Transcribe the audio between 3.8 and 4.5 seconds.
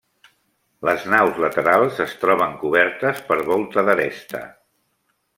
d'aresta.